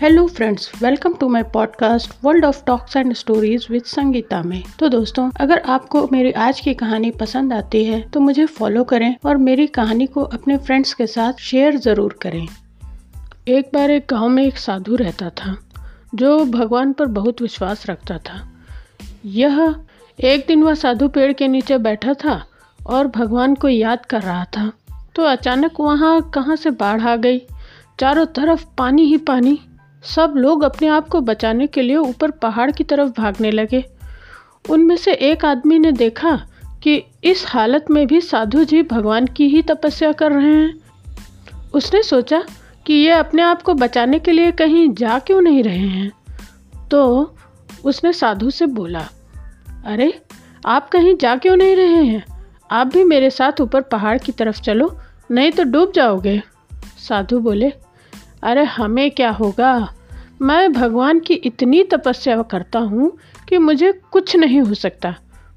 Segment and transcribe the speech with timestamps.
[0.00, 4.88] Hello friends welcome to my podcast world of talks and stories with Sangeeta में। तो
[4.88, 9.36] दोस्तों, अगर आपको मेरी आज की कहानी पसंद आती है तो मुझे फॉलो करें और
[9.36, 12.46] मेरी कहानी को अपने फ्रेंड्स के साथ शेयर ज़रूर करें।
[13.48, 15.56] एक बार एक गाँव में एक साधु रहता था,
[16.14, 18.40] जो भगवान पर बहुत विश्वास रखता था।
[19.24, 19.74] यह
[20.18, 22.42] एक दिन वह साधु पेड़ के नीचे बैठा था
[22.80, 24.70] और भगवान को याद कर रहा था।
[25.14, 27.40] तो अचानक वहाँ कहाँ से बाढ़ आ गई?
[28.00, 29.58] चारों तरफ़ पानी ही पानी।
[30.14, 33.84] सब लोग अपने आप को बचाने के लिए ऊपर पहाड़ की तरफ़ भागने लगे।
[34.70, 36.46] उनमें से एक आदमी ने देखा
[36.82, 40.78] कि इस हालत में भी साधु जी भगवान की ही तपस्या कर रहे हैं।
[41.74, 42.44] उसने सोचा
[42.86, 46.12] कि ये अपने आप को बचाने के लिए कहीं जा क्यों नहीं रहे हैं।
[46.90, 47.32] तो
[47.84, 49.08] उसने साधु से बोला,
[49.86, 50.22] अरे,
[50.66, 52.24] आप कहीं जा क्यों नहीं रहे हैं?
[52.70, 54.98] आप भी मेरे साथ ऊपर पहाड़ की तरफ़ चलो,
[55.30, 56.42] नहीं तो डूब जाओगे।
[57.08, 57.72] साधु बोले,
[58.42, 59.92] अरे, हमें क्या होगा?
[60.42, 65.14] मैं भगवान की इतनी तपस्या करता हूँ कि मुझे कुछ नहीं हो सकता।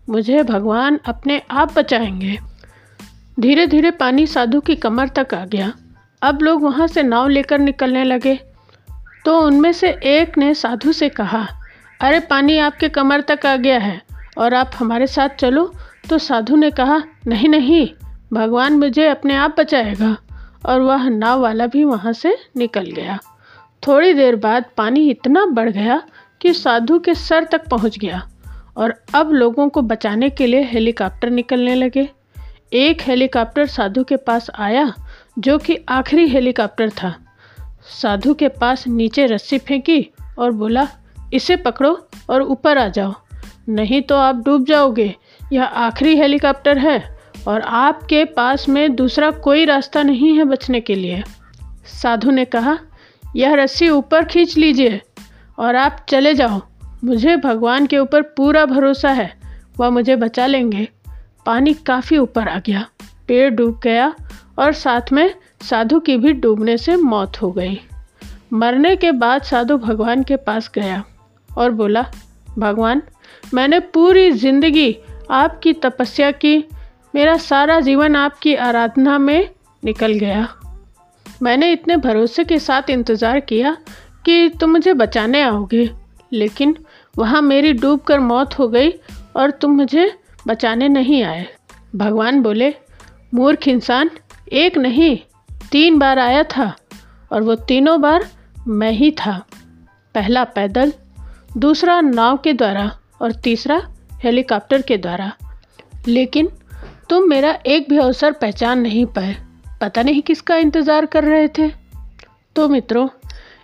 [0.09, 2.37] मुझे भगवान अपने आप बचाएँगे।
[3.39, 5.73] धीरे धीरे पानी साधु की कमर तक आ गया।
[6.21, 8.39] अब लोग वहाँ से नाव लेकर निकलने लगे।
[9.25, 11.47] तो उनमें से एक ने साधु से कहा,
[12.01, 14.01] अरे, पानी आपके कमर तक आ गया है
[14.37, 15.73] और आप हमारे साथ चलो।
[16.09, 17.89] तो साधु ने कहा, नहीं नहीं,
[18.33, 20.17] भगवान मुझे अपने आप बचाएगा।
[20.65, 23.19] और वह नाव वाला भी वहाँ से निकल गया।
[23.87, 26.01] थोड़ी देर बाद पानी इतना बढ़ गया
[26.41, 28.27] कि साधु के सर तक पहुँच गया
[28.77, 32.09] और अब लोगों को बचाने के लिए हेलीकॉप्टर निकलने लगे।
[32.73, 34.93] एक हेलीकॉप्टर साधु के पास आया,
[35.39, 37.15] जो कि आखिरी हेलीकॉप्टर था।
[38.01, 40.87] साधु के पास नीचे रस्सी फेंकी और बोला,
[41.33, 43.13] इसे पकड़ो और ऊपर आ जाओ,
[43.69, 45.15] नहीं तो आप डूब जाओगे।
[45.53, 50.95] यह आखिरी हेलीकॉप्टर है और आपके पास में दूसरा कोई रास्ता नहीं है बचने के
[50.95, 51.23] लिए।
[52.01, 52.77] साधु ने कहा
[53.35, 55.01] यह रस्सी ऊपर खींच लीजिए
[55.59, 56.61] और आप चले जाओ।
[57.03, 59.33] मुझे भगवान के ऊपर पूरा भरोसा है।
[59.79, 60.87] वह मुझे बचा लेंगे।
[61.45, 62.85] पानी काफ़ी ऊपर आ गया।
[63.27, 64.13] पेड़ डूब गया
[64.59, 67.79] और साथ में साधु की भी डूबने से मौत हो गई।
[68.53, 71.03] मरने के बाद साधु भगवान के पास गया
[71.57, 72.05] और बोला,
[72.59, 73.01] भगवान,
[73.53, 74.97] मैंने पूरी ज़िंदगी
[75.31, 76.57] आपकी तपस्या की।
[77.15, 79.49] मेरा सारा जीवन आपकी आराधना में
[79.83, 80.47] निकल गया।
[81.41, 83.77] मैंने इतने भरोसे के साथ इंतज़ार किया
[84.25, 85.89] कि तुम मुझे बचाने आओगे,
[86.33, 86.75] लेकिन
[87.17, 88.91] वहाँ मेरी डूब कर मौत हो गई
[89.35, 90.11] और तुम मुझे
[90.47, 91.45] बचाने नहीं आए।
[91.95, 92.73] भगवान बोले,
[93.33, 94.09] मूर्ख इंसान,
[94.51, 95.17] एक नहीं,
[95.71, 96.73] तीन बार आया था
[97.31, 98.29] और वो तीनों बार
[98.67, 99.43] मैं ही था।
[100.15, 100.93] पहला पैदल,
[101.57, 102.91] दूसरा नाव के द्वारा
[103.21, 103.81] और तीसरा
[104.23, 105.31] हेलीकॉप्टर के द्वारा।
[106.07, 106.49] लेकिन
[107.09, 109.35] तुम मेरा एक भी अवसर पहचान नहीं पाए।
[109.81, 111.71] पता नहीं किसका इंतज़ार कर रहे थे।
[112.55, 113.07] तो मित्रों,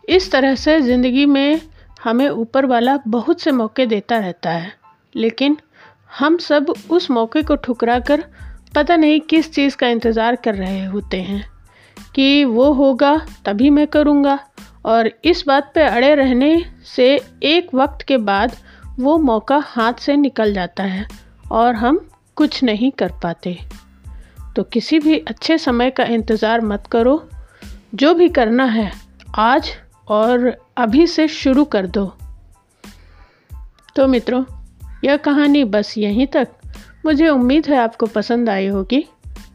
[0.10, 1.62] इस तरह से ज़िंदगी में
[2.04, 4.74] हमें ऊपर वाला बहुत से मौके देता रहता है।
[5.16, 5.58] लेकिन
[6.20, 8.24] हम सब उस मौके को ठुकरा कर
[8.76, 11.46] पता नहीं किस चीज़ का इंतज़ार कर रहे होते हैं।
[12.16, 14.40] कि वो होगा तभी मैं करूँगा।
[14.86, 16.66] और इस बात पे अड़े रहने
[16.96, 18.56] से एक वक्त के बाद
[19.00, 21.08] वो मौका हाथ से निकल जाता है
[21.52, 23.58] और हम कुछ नहीं कर पाते।
[24.56, 27.18] तो किसी भी अच्छे समय का इंतज़ार मत करो।
[27.96, 28.92] जो भी करना है,
[29.38, 29.72] आज
[30.08, 32.06] और अभी से शुरू कर दो।
[33.96, 34.44] तो मित्रों,
[35.04, 36.48] यह कहानी बस यहीं तक।
[37.06, 39.04] मुझे उम्मीद है आपको पसंद आई होगी।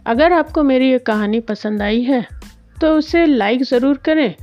[0.06, 2.26] अगर आपको मेरी ये कहानी पसंद आई है
[2.76, 4.34] तो उसे लाइक ज़रूर करें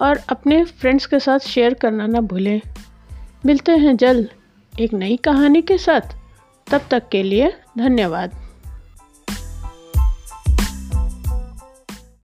[0.00, 2.60] और अपने फ्रेंड्स के साथ शेयर करना ना भूलें।
[3.46, 4.28] मिलते हैं जल्द
[4.72, 6.14] एक नई कहानी के साथ।
[6.66, 8.40] तब तक के लिए धन्यवाद।